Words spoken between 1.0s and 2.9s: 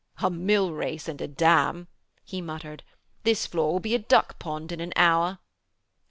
and a dam,' he muttered.